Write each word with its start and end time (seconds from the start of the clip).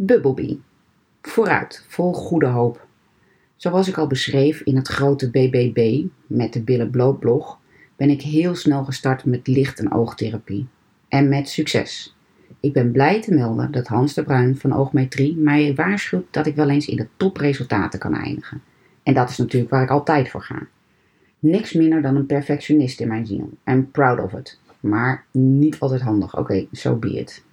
Bubblebee. 0.00 0.60
Vooruit, 1.22 1.84
vol 1.88 2.12
goede 2.12 2.46
hoop. 2.46 2.86
Zoals 3.56 3.88
ik 3.88 3.98
al 3.98 4.06
beschreef 4.06 4.60
in 4.60 4.76
het 4.76 4.88
grote 4.88 5.30
BBB 5.30 6.04
met 6.26 6.52
de 6.52 6.62
billen 6.62 7.18
blog, 7.18 7.58
ben 7.96 8.10
ik 8.10 8.22
heel 8.22 8.54
snel 8.54 8.84
gestart 8.84 9.24
met 9.24 9.46
licht- 9.46 9.78
en 9.78 9.92
oogtherapie. 9.92 10.66
En 11.08 11.28
met 11.28 11.48
succes. 11.48 12.16
Ik 12.60 12.72
ben 12.72 12.92
blij 12.92 13.22
te 13.22 13.34
melden 13.34 13.70
dat 13.70 13.86
Hans 13.86 14.14
de 14.14 14.22
Bruin 14.22 14.56
van 14.56 14.72
Oogmetrie 14.72 15.36
mij 15.36 15.74
waarschuwt 15.74 16.26
dat 16.30 16.46
ik 16.46 16.54
wel 16.54 16.70
eens 16.70 16.86
in 16.86 16.96
de 16.96 17.08
topresultaten 17.16 17.98
kan 17.98 18.14
eindigen. 18.14 18.62
En 19.02 19.14
dat 19.14 19.30
is 19.30 19.36
natuurlijk 19.36 19.72
waar 19.72 19.82
ik 19.82 19.90
altijd 19.90 20.28
voor 20.28 20.42
ga. 20.42 20.66
Niks 21.38 21.72
minder 21.72 22.02
dan 22.02 22.16
een 22.16 22.26
perfectionist 22.26 23.00
in 23.00 23.08
mijn 23.08 23.26
ziel. 23.26 23.50
I'm 23.64 23.90
proud 23.90 24.20
of 24.20 24.32
it. 24.32 24.60
Maar 24.80 25.24
niet 25.30 25.78
altijd 25.78 26.00
handig. 26.00 26.32
Oké, 26.32 26.40
okay, 26.40 26.68
so 26.72 26.96
be 26.96 27.12
it. 27.12 27.46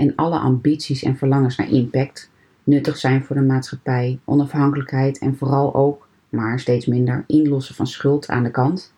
En 0.00 0.14
alle 0.16 0.38
ambities 0.38 1.02
en 1.02 1.16
verlangens 1.16 1.56
naar 1.56 1.70
impact, 1.70 2.30
nuttig 2.64 2.96
zijn 2.96 3.24
voor 3.24 3.36
de 3.36 3.42
maatschappij, 3.42 4.18
onafhankelijkheid 4.24 5.18
en 5.18 5.36
vooral 5.36 5.74
ook, 5.74 6.08
maar 6.28 6.60
steeds 6.60 6.86
minder, 6.86 7.24
inlossen 7.26 7.74
van 7.74 7.86
schuld 7.86 8.28
aan 8.28 8.42
de 8.42 8.50
kant. 8.50 8.92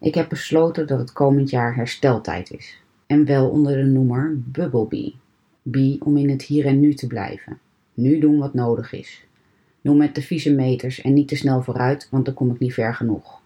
Ik 0.00 0.14
heb 0.14 0.28
besloten 0.28 0.86
dat 0.86 0.98
het 0.98 1.12
komend 1.12 1.50
jaar 1.50 1.74
hersteltijd 1.74 2.50
is. 2.50 2.82
En 3.06 3.24
wel 3.24 3.48
onder 3.48 3.76
de 3.76 3.82
noemer 3.82 4.38
Bubblebee. 4.38 5.16
Bee 5.62 5.98
om 6.04 6.16
in 6.16 6.30
het 6.30 6.42
hier 6.42 6.66
en 6.66 6.80
nu 6.80 6.94
te 6.94 7.06
blijven. 7.06 7.58
Nu 7.94 8.18
doen 8.18 8.38
wat 8.38 8.54
nodig 8.54 8.92
is. 8.92 9.26
Doe 9.80 9.96
met 9.96 10.14
de 10.14 10.22
vieze 10.22 10.54
meters 10.54 11.00
en 11.00 11.12
niet 11.12 11.28
te 11.28 11.36
snel 11.36 11.62
vooruit, 11.62 12.08
want 12.10 12.24
dan 12.24 12.34
kom 12.34 12.50
ik 12.50 12.58
niet 12.58 12.74
ver 12.74 12.94
genoeg. 12.94 13.40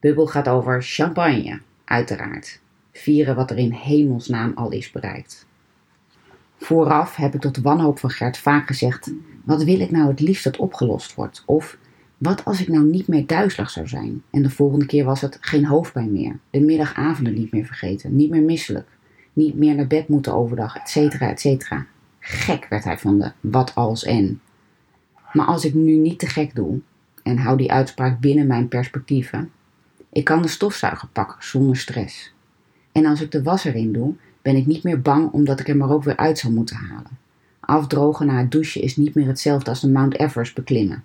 Bubbel 0.00 0.26
gaat 0.26 0.48
over 0.48 0.82
champagne, 0.82 1.60
uiteraard. 1.84 2.60
Vieren 2.92 3.36
wat 3.36 3.50
er 3.50 3.58
in 3.58 3.72
hemelsnaam 3.72 4.52
al 4.54 4.70
is 4.70 4.90
bereikt. 4.90 5.46
Vooraf 6.58 7.16
heb 7.16 7.34
ik 7.34 7.40
tot 7.40 7.56
wanhoop 7.56 7.98
van 7.98 8.10
Gert 8.10 8.38
vaak 8.38 8.66
gezegd: 8.66 9.12
wat 9.44 9.62
wil 9.62 9.80
ik 9.80 9.90
nou 9.90 10.08
het 10.08 10.20
liefst 10.20 10.44
dat 10.44 10.56
opgelost 10.56 11.14
wordt? 11.14 11.42
Of 11.46 11.78
wat 12.18 12.44
als 12.44 12.60
ik 12.60 12.68
nou 12.68 12.84
niet 12.84 13.08
meer 13.08 13.26
duizelig 13.26 13.70
zou 13.70 13.88
zijn? 13.88 14.22
En 14.30 14.42
de 14.42 14.50
volgende 14.50 14.86
keer 14.86 15.04
was 15.04 15.20
het 15.20 15.38
geen 15.40 15.66
hoofdpijn 15.66 16.12
meer, 16.12 16.38
de 16.50 16.60
middagavonden 16.60 17.34
niet 17.34 17.52
meer 17.52 17.64
vergeten, 17.64 18.16
niet 18.16 18.30
meer 18.30 18.42
misselijk, 18.42 18.88
niet 19.32 19.54
meer 19.54 19.74
naar 19.74 19.86
bed 19.86 20.08
moeten 20.08 20.34
overdag, 20.34 20.76
etcetera, 20.76 21.28
etcetera. 21.28 21.86
Gek 22.18 22.66
werd 22.68 22.84
hij 22.84 22.98
van 22.98 23.18
de 23.18 23.32
wat 23.40 23.74
als 23.74 24.04
en. 24.04 24.40
Maar 25.32 25.46
als 25.46 25.64
ik 25.64 25.74
nu 25.74 25.94
niet 25.94 26.18
te 26.18 26.26
gek 26.26 26.54
doe, 26.54 26.80
en 27.22 27.38
hou 27.38 27.56
die 27.56 27.72
uitspraak 27.72 28.20
binnen 28.20 28.46
mijn 28.46 28.68
perspectieven, 28.68 29.50
ik 30.12 30.24
kan 30.24 30.42
de 30.42 30.48
stofzuiger 30.48 31.08
pakken 31.08 31.36
zonder 31.38 31.76
stress. 31.76 32.34
En 32.92 33.06
als 33.06 33.20
ik 33.20 33.30
de 33.30 33.42
was 33.42 33.64
erin 33.64 33.92
doe, 33.92 34.14
ben 34.44 34.56
ik 34.56 34.66
niet 34.66 34.82
meer 34.82 35.00
bang 35.00 35.32
omdat 35.32 35.60
ik 35.60 35.66
hem 35.66 35.82
er 35.82 35.90
ook 35.90 36.04
weer 36.04 36.16
uit 36.16 36.38
zal 36.38 36.50
moeten 36.50 36.76
halen. 36.76 37.18
Afdrogen 37.60 38.26
na 38.26 38.38
het 38.38 38.50
douchen 38.50 38.82
is 38.82 38.96
niet 38.96 39.14
meer 39.14 39.26
hetzelfde 39.26 39.70
als 39.70 39.80
de 39.80 39.88
Mount 39.88 40.18
Everest 40.18 40.54
beklimmen. 40.54 41.04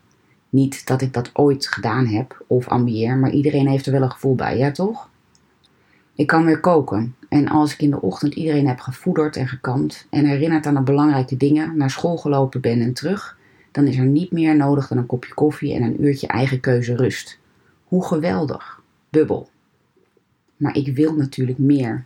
Niet 0.50 0.86
dat 0.86 1.02
ik 1.02 1.14
dat 1.14 1.30
ooit 1.34 1.67
gedaan 1.67 2.06
heb 2.06 2.44
of 2.48 2.67
ambieer, 2.67 3.17
maar 3.17 3.32
iedereen 3.32 3.67
heeft 3.67 3.86
er 3.86 3.92
wel 3.92 4.02
een 4.02 4.12
gevoel 4.12 4.36
bij, 4.36 4.58
ja 4.58 4.72
toch? 4.72 5.10
Ik 6.16 6.28
kan 6.28 6.45
weer 6.45 6.60
koken 6.60 7.16
en 7.30 7.48
als 7.48 7.73
ik 7.73 7.82
in 7.82 7.90
de 7.90 8.02
ochtend 8.02 8.34
iedereen 8.34 8.67
heb 8.67 8.80
gevoederd 8.80 9.36
en 9.36 9.48
gekamd 9.48 10.08
en 10.10 10.26
herinnerd 10.26 10.66
aan 10.66 10.76
de 10.76 10.82
belangrijke 10.82 11.38
dingen, 11.38 11.78
naar 11.78 11.90
school 11.90 12.17
gelopen 12.17 12.62
ben 12.62 12.82
en 12.82 12.94
terug, 12.94 13.38
dan 13.72 13.88
is 13.88 13.98
er 13.98 14.06
niet 14.06 14.32
meer 14.32 14.56
nodig 14.56 14.88
dan 14.88 14.98
een 14.98 15.06
kopje 15.06 15.34
koffie 15.34 15.73
en 15.73 15.84
een 15.84 16.04
uurtje 16.04 16.28
eigen 16.28 16.60
keuze 16.60 16.95
rust. 16.95 17.40
Hoe 17.84 18.06
geweldig! 18.06 18.82
Bubbel. 19.10 19.50
Maar 20.58 20.76
ik 20.76 20.95
wil 20.95 21.16
natuurlijk 21.16 21.58
meer. 21.58 22.06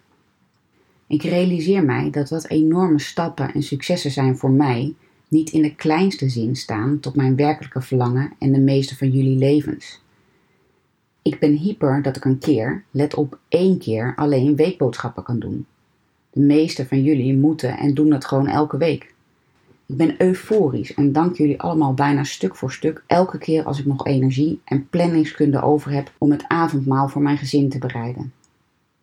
Ik 1.07 1.23
realiseer 1.23 1.83
mij 1.83 2.09
dat 2.09 2.29
wat 2.29 2.47
enorme 2.47 2.99
stappen 2.99 3.53
en 3.53 3.63
successen 3.63 4.11
zijn 4.11 4.37
voor 4.37 4.51
mij, 4.51 4.93
niet 5.27 5.49
in 5.51 5.61
de 5.61 5.75
kleinste 5.75 6.29
zin 6.29 6.55
staan 6.55 6.99
tot 6.99 7.15
mijn 7.15 7.35
werkelijke 7.35 7.81
verlangen 7.81 8.33
en 8.39 8.51
de 8.51 8.59
meeste 8.59 8.97
van 8.97 9.09
jullie 9.09 9.37
levens. 9.37 10.01
Ik 11.21 11.39
ben 11.39 11.53
hyper 11.53 12.01
dat 12.01 12.15
ik 12.15 12.25
een 12.25 12.39
keer, 12.39 12.83
let 12.91 13.15
op 13.15 13.39
één 13.47 13.77
keer, 13.77 14.13
alleen 14.15 14.55
weekboodschappen 14.55 15.23
kan 15.23 15.39
doen. 15.39 15.65
De 16.29 16.39
meeste 16.39 16.85
van 16.85 17.03
jullie 17.03 17.37
moeten 17.37 17.77
en 17.77 17.93
doen 17.93 18.09
dat 18.09 18.25
gewoon 18.25 18.47
elke 18.47 18.77
week. 18.77 19.13
Ik 19.85 19.97
ben 19.97 20.21
euforisch 20.21 20.93
en 20.93 21.11
dank 21.11 21.37
jullie 21.37 21.61
allemaal 21.61 21.93
bijna 21.93 22.23
stuk 22.23 22.55
voor 22.55 22.71
stuk 22.71 23.03
elke 23.07 23.37
keer 23.37 23.63
als 23.63 23.79
ik 23.79 23.85
nog 23.85 24.05
energie 24.05 24.61
en 24.63 24.89
planningskunde 24.89 25.61
over 25.61 25.91
heb 25.91 26.11
om 26.17 26.31
het 26.31 26.47
avondmaal 26.47 27.09
voor 27.09 27.21
mijn 27.21 27.37
gezin 27.37 27.69
te 27.69 27.77
bereiden. 27.77 28.33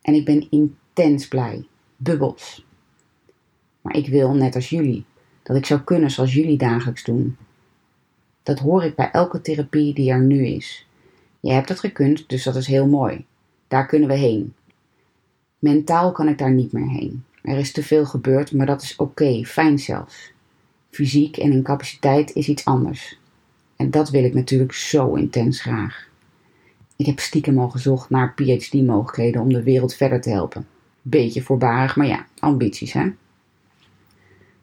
En 0.01 0.13
ik 0.13 0.25
ben 0.25 0.47
intens 0.49 1.27
blij. 1.27 1.65
Bubbels. 2.03 2.65
Maar 3.81 3.95
ik 3.95 4.07
wil, 4.07 4.33
net 4.33 4.55
als 4.55 4.69
jullie, 4.69 5.05
dat 5.43 5.55
ik 5.55 5.65
zou 5.65 5.81
kunnen 5.81 6.11
zoals 6.11 6.33
jullie 6.33 6.57
dagelijks 6.57 7.03
doen. 7.03 7.37
Dat 8.43 8.59
hoor 8.59 8.83
ik 8.83 8.95
bij 8.95 9.11
elke 9.11 9.41
therapie 9.41 9.93
die 9.93 10.11
er 10.11 10.21
nu 10.21 10.45
is. 10.45 10.87
Je 11.39 11.51
hebt 11.51 11.69
het 11.69 11.79
gekund, 11.79 12.29
dus 12.29 12.43
dat 12.43 12.55
is 12.55 12.67
heel 12.67 12.87
mooi. 12.87 13.25
Daar 13.67 13.85
kunnen 13.85 14.09
we 14.09 14.15
heen. 14.15 14.53
Mentaal 15.59 16.11
kan 16.11 16.27
ik 16.27 16.37
daar 16.37 16.51
niet 16.51 16.71
meer 16.71 16.89
heen. 16.89 17.23
Er 17.41 17.57
is 17.57 17.71
te 17.71 17.83
veel 17.83 18.05
gebeurd, 18.05 18.51
maar 18.51 18.65
dat 18.65 18.81
is 18.81 18.95
oké, 18.95 19.43
fijn 19.45 19.79
zelfs. 19.79 20.31
Fysiek 20.89 21.37
en 21.37 21.51
in 21.51 21.63
capaciteit 21.63 22.35
is 22.35 22.47
iets 22.47 22.65
anders. 22.65 23.19
En 23.75 23.91
dat 23.91 24.09
wil 24.09 24.23
ik 24.23 24.33
natuurlijk 24.33 24.73
zo 24.73 25.13
intens 25.13 25.61
graag. 25.61 26.07
Ik 26.95 27.05
heb 27.05 27.19
stiekem 27.19 27.59
al 27.59 27.69
gezocht 27.69 28.09
naar 28.09 28.33
PhD-mogelijkheden 28.33 29.41
om 29.41 29.53
de 29.53 29.63
wereld 29.63 29.93
verder 29.93 30.21
te 30.21 30.29
helpen. 30.29 30.67
Beetje 31.01 31.41
voorbarig, 31.41 31.95
maar 31.95 32.07
ja, 32.07 32.25
ambities 32.39 32.93
hè. 32.93 33.11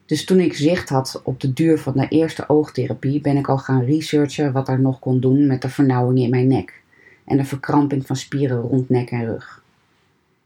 Dus 0.07 0.25
toen 0.25 0.41
ik 0.41 0.55
zicht 0.55 0.89
had 0.89 1.21
op 1.25 1.41
de 1.41 1.53
duur 1.53 1.79
van 1.79 1.93
de 1.93 2.09
eerste 2.09 2.49
oogtherapie, 2.49 3.21
ben 3.21 3.37
ik 3.37 3.49
al 3.49 3.59
gaan 3.59 3.85
researchen 3.85 4.53
wat 4.53 4.69
er 4.69 4.81
nog 4.81 4.99
kon 4.99 5.21
doen 5.21 5.47
met 5.47 5.63
de 5.63 5.69
vernauwing 5.69 6.19
in 6.19 6.31
mijn 6.31 6.47
nek 6.47 6.83
en 7.25 7.37
de 7.37 7.45
verkramping 7.45 8.07
van 8.07 8.17
spieren 8.17 8.61
rond 8.61 8.89
nek 8.89 9.11
en 9.11 9.25
rug. 9.25 9.63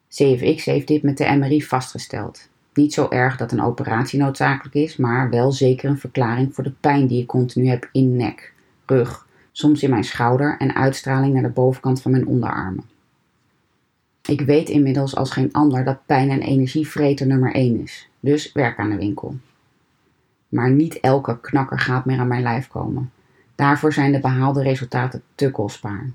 CFX 0.08 0.64
heeft 0.64 0.86
dit 0.86 1.02
met 1.02 1.18
de 1.18 1.36
MRI 1.38 1.62
vastgesteld. 1.62 2.48
Niet 2.74 2.92
zo 2.92 3.06
erg 3.08 3.36
dat 3.36 3.52
een 3.52 3.62
operatie 3.62 4.18
noodzakelijk 4.18 4.74
is, 4.74 4.96
maar 4.96 5.30
wel 5.30 5.52
zeker 5.52 5.90
een 5.90 5.98
verklaring 5.98 6.54
voor 6.54 6.64
de 6.64 6.72
pijn 6.80 7.06
die 7.06 7.20
ik 7.20 7.26
continu 7.26 7.68
heb 7.68 7.88
in 7.92 8.16
nek, 8.16 8.52
rug, 8.86 9.26
soms 9.52 9.82
in 9.82 9.90
mijn 9.90 10.04
schouder 10.04 10.56
en 10.58 10.74
uitstraling 10.74 11.32
naar 11.32 11.42
de 11.42 11.48
bovenkant 11.48 12.02
van 12.02 12.10
mijn 12.10 12.26
onderarmen. 12.26 12.84
Ik 14.32 14.40
weet 14.40 14.68
inmiddels 14.68 15.16
als 15.16 15.30
geen 15.30 15.52
ander 15.52 15.84
dat 15.84 16.06
pijn 16.06 16.30
en 16.30 16.40
energievreter 16.40 17.26
nummer 17.26 17.54
1 17.54 17.80
is, 17.82 18.08
dus 18.20 18.52
werk 18.52 18.78
aan 18.78 18.90
de 18.90 18.96
winkel. 18.96 19.34
Maar 20.48 20.70
niet 20.70 21.00
elke 21.00 21.40
knakker 21.40 21.78
gaat 21.78 22.04
meer 22.04 22.18
aan 22.18 22.28
mijn 22.28 22.42
lijf 22.42 22.68
komen. 22.68 23.10
Daarvoor 23.54 23.92
zijn 23.92 24.12
de 24.12 24.20
behaalde 24.20 24.62
resultaten 24.62 25.22
te 25.34 25.50
kostbaar. 25.50 26.10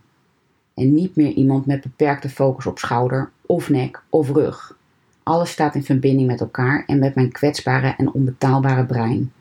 En 0.74 0.94
niet 0.94 1.16
meer 1.16 1.32
iemand 1.32 1.66
met 1.66 1.82
beperkte 1.82 2.30
focus 2.30 2.66
op 2.66 2.80
schouder 2.80 3.30
of 3.46 3.70
nek 3.70 4.02
of 4.10 4.30
rug. 4.30 4.78
Alles 5.24 5.52
staat 5.52 5.76
in 5.76 5.84
verbinding 5.84 6.28
met 6.28 6.40
elkaar 6.40 6.84
en 6.86 7.00
met 7.00 7.16
mijn 7.16 7.32
kwetsbare 7.32 7.94
en 7.98 8.14
onbetaalbare 8.14 8.86
brein. 8.86 9.32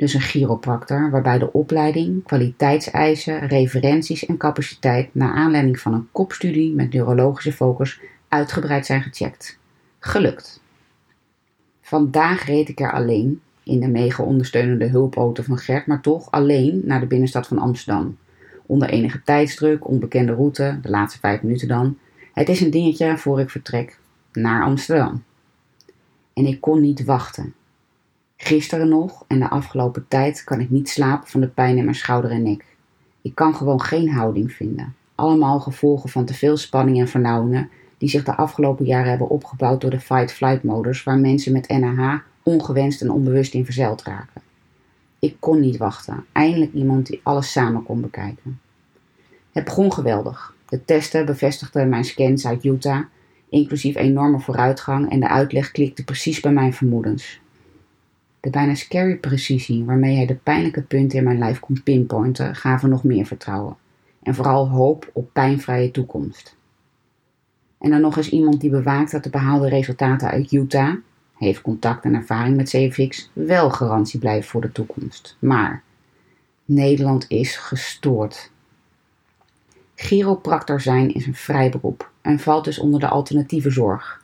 Dus 0.00 0.14
een 0.14 0.20
chiropractor 0.20 1.10
waarbij 1.10 1.38
de 1.38 1.52
opleiding, 1.52 2.24
kwaliteitseisen, 2.24 3.46
referenties 3.46 4.26
en 4.26 4.36
capaciteit 4.36 5.14
naar 5.14 5.32
aanleiding 5.32 5.80
van 5.80 5.94
een 5.94 6.08
kopstudie 6.12 6.74
met 6.74 6.92
neurologische 6.92 7.52
focus 7.52 8.00
uitgebreid 8.28 8.86
zijn 8.86 9.02
gecheckt. 9.02 9.58
Gelukt. 9.98 10.62
Vandaag 11.80 12.44
reed 12.44 12.68
ik 12.68 12.80
er 12.80 12.92
alleen, 12.92 13.40
in 13.62 13.80
de 13.80 13.88
mega 13.88 14.22
ondersteunende 14.22 14.86
hulpauto 14.86 15.42
van 15.42 15.58
Gert, 15.58 15.86
maar 15.86 16.00
toch 16.00 16.30
alleen 16.30 16.80
naar 16.84 17.00
de 17.00 17.06
binnenstad 17.06 17.46
van 17.46 17.58
Amsterdam. 17.58 18.16
Onder 18.66 18.88
enige 18.88 19.22
tijdsdruk, 19.22 19.88
onbekende 19.88 20.34
route, 20.34 20.78
de 20.82 20.90
laatste 20.90 21.18
vijf 21.18 21.42
minuten 21.42 21.68
dan. 21.68 21.98
Het 22.32 22.48
is 22.48 22.60
een 22.60 22.70
dingetje 22.70 23.18
voor 23.18 23.40
ik 23.40 23.50
vertrek 23.50 23.98
naar 24.32 24.62
Amsterdam. 24.62 25.24
En 26.32 26.46
ik 26.46 26.60
kon 26.60 26.80
niet 26.80 27.04
wachten. 27.04 27.54
Gisteren 28.42 28.88
nog 28.88 29.24
en 29.26 29.38
de 29.38 29.48
afgelopen 29.48 30.04
tijd 30.08 30.44
kan 30.44 30.60
ik 30.60 30.70
niet 30.70 30.88
slapen 30.88 31.28
van 31.28 31.40
de 31.40 31.48
pijn 31.48 31.76
in 31.76 31.84
mijn 31.84 31.96
schouder 31.96 32.30
en 32.30 32.42
nek. 32.42 32.64
Ik 33.22 33.34
kan 33.34 33.54
gewoon 33.54 33.80
geen 33.80 34.10
houding 34.10 34.52
vinden. 34.52 34.94
Allemaal 35.14 35.60
gevolgen 35.60 36.08
van 36.08 36.24
te 36.24 36.34
veel 36.34 36.56
spanning 36.56 36.98
en 36.98 37.08
vernauwingen 37.08 37.70
die 37.98 38.08
zich 38.08 38.24
de 38.24 38.36
afgelopen 38.36 38.84
jaren 38.84 39.08
hebben 39.08 39.28
opgebouwd 39.28 39.80
door 39.80 39.90
de 39.90 40.00
fight-flight 40.00 40.62
modus 40.62 41.02
waar 41.04 41.18
mensen 41.18 41.52
met 41.52 41.68
NAH 41.68 42.20
ongewenst 42.42 43.00
en 43.00 43.10
onbewust 43.10 43.54
in 43.54 43.64
verzeild 43.64 44.02
raken. 44.02 44.42
Ik 45.18 45.36
kon 45.38 45.60
niet 45.60 45.76
wachten. 45.76 46.24
Eindelijk 46.32 46.72
iemand 46.72 47.06
die 47.06 47.20
alles 47.22 47.52
samen 47.52 47.82
kon 47.82 48.00
bekijken. 48.00 48.60
Het 49.52 49.64
begon 49.64 49.92
geweldig. 49.92 50.54
De 50.68 50.84
testen 50.84 51.26
bevestigden 51.26 51.88
mijn 51.88 52.04
scans 52.04 52.46
uit 52.46 52.64
Utah, 52.64 53.04
inclusief 53.48 53.96
enorme 53.96 54.40
vooruitgang 54.40 55.10
en 55.10 55.20
de 55.20 55.28
uitleg 55.28 55.70
klikte 55.70 56.04
precies 56.04 56.40
bij 56.40 56.52
mijn 56.52 56.72
vermoedens. 56.72 57.40
De 58.40 58.50
bijna 58.50 58.74
scary 58.74 59.16
precisie 59.16 59.84
waarmee 59.84 60.16
hij 60.16 60.26
de 60.26 60.34
pijnlijke 60.34 60.82
punten 60.82 61.18
in 61.18 61.24
mijn 61.24 61.38
lijf 61.38 61.60
kon 61.60 61.82
pinpointen, 61.82 62.54
gaven 62.54 62.88
nog 62.88 63.04
meer 63.04 63.26
vertrouwen. 63.26 63.76
En 64.22 64.34
vooral 64.34 64.68
hoop 64.68 65.10
op 65.12 65.32
pijnvrije 65.32 65.90
toekomst. 65.90 66.56
En 67.78 67.90
dan 67.90 68.00
nog 68.00 68.16
eens 68.16 68.30
iemand 68.30 68.60
die 68.60 68.70
bewaakt 68.70 69.10
dat 69.10 69.24
de 69.24 69.30
behaalde 69.30 69.68
resultaten 69.68 70.30
uit 70.30 70.52
Utah, 70.52 70.94
heeft 71.36 71.60
contact 71.60 72.04
en 72.04 72.14
ervaring 72.14 72.56
met 72.56 72.68
CFX 72.68 73.30
wel 73.32 73.70
garantie 73.70 74.20
blijven 74.20 74.50
voor 74.50 74.60
de 74.60 74.72
toekomst. 74.72 75.36
Maar 75.38 75.82
Nederland 76.64 77.24
is 77.28 77.56
gestoord. 77.56 78.50
Chiropractor 79.94 80.80
zijn 80.80 81.14
is 81.14 81.26
een 81.26 81.34
vrij 81.34 81.70
beroep 81.70 82.10
en 82.20 82.38
valt 82.38 82.64
dus 82.64 82.78
onder 82.78 83.00
de 83.00 83.08
alternatieve 83.08 83.70
zorg. 83.70 84.19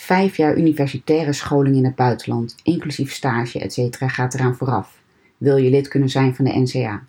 Vijf 0.00 0.36
jaar 0.36 0.56
universitaire 0.56 1.32
scholing 1.32 1.76
in 1.76 1.84
het 1.84 1.94
buitenland, 1.94 2.56
inclusief 2.62 3.12
stage, 3.12 3.58
etc. 3.60 3.96
gaat 3.98 4.34
eraan 4.34 4.56
vooraf. 4.56 5.00
Wil 5.36 5.56
je 5.56 5.70
lid 5.70 5.88
kunnen 5.88 6.08
zijn 6.08 6.34
van 6.34 6.44
de 6.44 6.58
NCA. 6.58 7.02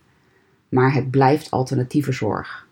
Maar 0.70 0.94
het 0.94 1.12
blijft 1.12 1.52
alternatieve 1.52 2.12
zorg. 2.12 2.68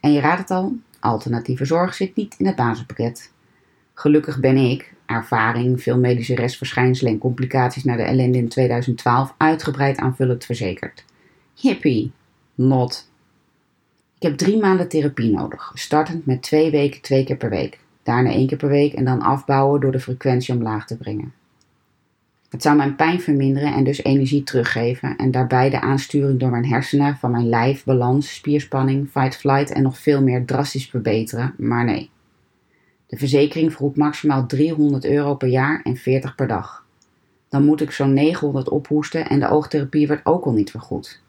En 0.00 0.12
je 0.12 0.20
raadt 0.20 0.38
het 0.38 0.50
al, 0.50 0.72
alternatieve 1.00 1.64
zorg 1.64 1.94
zit 1.94 2.16
niet 2.16 2.34
in 2.38 2.46
het 2.46 2.56
basispakket. 2.56 3.32
Gelukkig 3.94 4.40
ben 4.40 4.56
ik, 4.56 4.92
ervaring, 5.06 5.82
veel 5.82 5.98
medische 5.98 6.34
restverschijnselen 6.34 7.12
en 7.12 7.18
complicaties 7.18 7.84
na 7.84 7.96
de 7.96 8.02
ellende 8.02 8.38
in 8.38 8.48
2012 8.48 9.34
uitgebreid 9.36 9.96
aanvullend 9.96 10.44
verzekerd. 10.44 11.04
Hippie, 11.54 12.12
not. 12.54 13.08
Ik 14.18 14.22
heb 14.22 14.36
drie 14.36 14.58
maanden 14.58 14.88
therapie 14.88 15.30
nodig, 15.30 15.70
startend 15.74 16.26
met 16.26 16.42
twee 16.42 16.70
weken 16.70 17.00
twee 17.00 17.24
keer 17.24 17.36
per 17.36 17.50
week, 17.50 17.78
daarna 18.04 18.30
één 18.30 18.46
keer 18.46 18.58
per 18.58 18.68
week 18.68 18.92
en 18.92 19.04
dan 19.04 19.20
afbouwen 19.20 19.80
door 19.80 19.92
de 19.92 20.00
frequentie 20.00 20.54
omlaag 20.54 20.86
te 20.86 20.96
brengen. 20.96 21.32
Het 22.54 22.62
zou 22.62 22.76
mijn 22.76 22.96
pijn 22.96 23.20
verminderen 23.20 23.74
en 23.74 23.84
dus 23.84 24.04
energie 24.04 24.42
teruggeven 24.42 25.16
en 25.16 25.30
daarbij 25.30 25.70
de 25.70 25.80
aansturing 25.80 26.40
door 26.40 26.50
mijn 26.50 26.66
hersenen 26.66 27.16
van 27.16 27.30
mijn 27.30 27.48
lijf, 27.48 27.84
balans, 27.84 28.34
spierspanning, 28.34 29.08
fight-flight 29.10 29.72
en 29.72 29.82
nog 29.82 29.98
veel 29.98 30.22
meer 30.22 30.44
drastisch 30.44 30.88
verbeteren, 30.88 31.54
maar 31.58 31.84
nee. 31.84 32.10
De 33.06 33.16
verzekering 33.16 33.72
vroeg 33.72 33.96
maximaal 33.96 34.46
300 34.46 35.04
euro 35.04 35.34
per 35.34 35.48
jaar 35.48 35.80
en 35.82 35.96
40 35.96 36.34
per 36.34 36.46
dag. 36.46 36.84
Dan 37.48 37.64
moet 37.64 37.80
ik 37.80 37.90
zo'n 37.90 38.12
900 38.12 38.68
ophoesten 38.68 39.28
en 39.28 39.40
de 39.40 39.48
oogtherapie 39.48 40.06
werd 40.06 40.26
ook 40.26 40.44
al 40.44 40.52
niet 40.52 40.70
vergoed. 40.70 41.22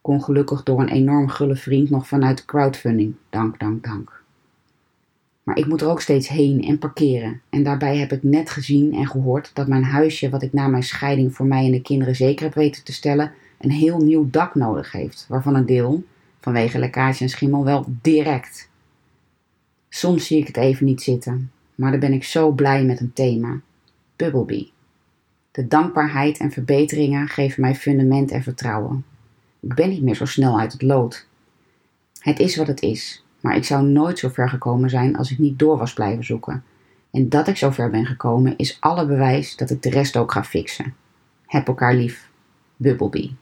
Kon 0.00 0.22
gelukkig 0.22 0.62
door 0.62 0.80
een 0.80 0.88
enorm 0.88 1.28
gulle 1.28 1.56
vriend 1.56 1.90
nog 1.90 2.08
vanuit 2.08 2.44
crowdfunding. 2.44 3.14
Dank, 3.30 3.58
dank, 3.58 3.84
dank. 3.84 4.23
Maar 5.44 5.56
ik 5.56 5.66
moet 5.66 5.80
er 5.80 5.88
ook 5.88 6.00
steeds 6.00 6.28
heen 6.28 6.64
en 6.64 6.78
parkeren. 6.78 7.40
En 7.50 7.62
daarbij 7.62 7.96
heb 7.96 8.12
ik 8.12 8.22
net 8.22 8.50
gezien 8.50 8.94
en 8.94 9.06
gehoord 9.06 9.50
dat 9.54 9.66
mijn 9.66 9.84
huisje, 9.84 10.28
wat 10.28 10.42
ik 10.42 10.52
na 10.52 10.68
mijn 10.68 10.82
scheiding 10.82 11.34
voor 11.34 11.46
mij 11.46 11.64
en 11.64 11.70
de 11.70 11.82
kinderen 11.82 12.16
zeker 12.16 12.44
heb 12.44 12.54
weten 12.54 12.84
te 12.84 12.92
stellen, 12.92 13.32
een 13.58 13.70
heel 13.70 13.98
nieuw 13.98 14.30
dak 14.30 14.54
nodig 14.54 14.92
heeft. 14.92 15.26
Waarvan 15.28 15.54
een 15.54 15.66
deel, 15.66 16.04
vanwege 16.40 16.78
lekkage 16.78 17.22
en 17.22 17.28
schimmel, 17.28 17.64
wel 17.64 17.84
direct. 18.02 18.68
Soms 19.88 20.26
zie 20.26 20.38
ik 20.38 20.46
het 20.46 20.56
even 20.56 20.86
niet 20.86 21.02
zitten, 21.02 21.50
maar 21.74 21.90
dan 21.90 22.00
ben 22.00 22.12
ik 22.12 22.24
zo 22.24 22.50
blij 22.50 22.84
met 22.84 23.00
een 23.00 23.12
thema. 23.12 23.60
Bubblebee. 24.16 24.72
De 25.50 25.68
dankbaarheid 25.68 26.38
en 26.38 26.50
verbeteringen 26.50 27.28
geven 27.28 27.60
mij 27.60 27.74
fundament 27.74 28.30
en 28.30 28.42
vertrouwen. 28.42 29.04
Ik 29.60 29.74
ben 29.74 29.88
niet 29.88 30.02
meer 30.02 30.14
zo 30.14 30.24
snel 30.24 30.58
uit 30.58 30.72
het 30.72 30.82
lood. 30.82 31.26
Het 32.18 32.38
is 32.38 32.56
wat 32.56 32.66
het 32.66 32.82
is, 32.82 33.23
maar 33.44 33.56
ik 33.56 33.64
zou 33.64 33.84
nooit 33.84 34.18
zo 34.18 34.28
ver 34.28 34.48
gekomen 34.48 34.90
zijn 34.90 35.16
als 35.16 35.30
ik 35.30 35.38
niet 35.38 35.58
door 35.58 35.76
was 35.76 35.92
blijven 35.92 36.24
zoeken. 36.24 36.64
En 37.10 37.28
dat 37.28 37.48
ik 37.48 37.56
zo 37.56 37.70
ver 37.70 37.90
ben 37.90 38.06
gekomen 38.06 38.56
is 38.56 38.76
alle 38.80 39.06
bewijs 39.06 39.56
dat 39.56 39.70
ik 39.70 39.82
de 39.82 39.90
rest 39.90 40.16
ook 40.16 40.32
ga 40.32 40.44
fixen. 40.44 40.94
Heb 41.46 41.68
elkaar 41.68 41.94
lief. 41.94 42.28
Bubblebee. 42.76 43.34